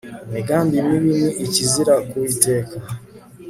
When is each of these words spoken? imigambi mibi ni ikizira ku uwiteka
imigambi 0.27 0.77
mibi 0.87 1.11
ni 1.21 1.29
ikizira 1.45 1.93
ku 2.07 2.13
uwiteka 2.19 2.75